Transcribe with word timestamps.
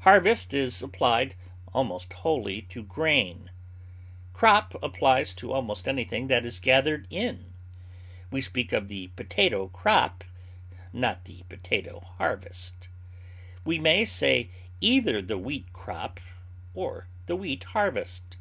Harvest 0.00 0.52
is 0.52 0.82
applied 0.82 1.34
almost 1.72 2.12
wholly 2.12 2.60
to 2.60 2.82
grain; 2.82 3.48
crop 4.34 4.74
applies 4.82 5.32
to 5.34 5.50
almost 5.50 5.88
anything 5.88 6.26
that 6.26 6.44
is 6.44 6.60
gathered 6.60 7.06
in; 7.08 7.54
we 8.30 8.42
speak 8.42 8.74
of 8.74 8.88
the 8.88 9.06
potato 9.16 9.68
crop, 9.68 10.22
not 10.92 11.24
the 11.24 11.42
potato 11.48 12.00
harvest; 12.18 12.88
we 13.64 13.78
may 13.78 14.04
say 14.04 14.50
either 14.82 15.22
the 15.22 15.38
wheat 15.38 15.72
crop 15.72 16.20
or 16.74 17.06
the 17.24 17.34
wheat 17.36 17.64
harvest. 17.64 18.36